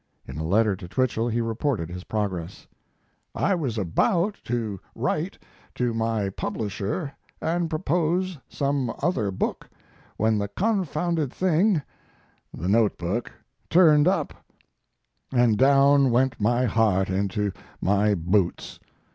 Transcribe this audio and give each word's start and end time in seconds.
In 0.27 0.39
a 0.39 0.43
letter 0.43 0.75
to 0.77 0.87
Twichell 0.87 1.27
he 1.29 1.41
reported 1.41 1.91
his 1.91 2.05
progress: 2.05 2.65
I 3.35 3.53
was 3.53 3.77
about 3.77 4.35
to 4.45 4.79
write 4.95 5.37
to 5.75 5.93
my 5.93 6.31
publisher 6.31 7.13
and 7.39 7.69
propose 7.69 8.39
some 8.49 8.91
other 9.03 9.29
book, 9.29 9.69
when 10.17 10.39
the 10.39 10.47
confounded 10.47 11.31
thing 11.31 11.83
[the 12.51 12.67
note 12.67 12.97
book] 12.97 13.31
turned 13.69 14.07
up, 14.07 14.33
and 15.31 15.55
down 15.55 16.09
went 16.09 16.41
my 16.41 16.65
heart 16.65 17.11
into 17.11 17.51
my 17.79 18.15
boots. 18.15 18.79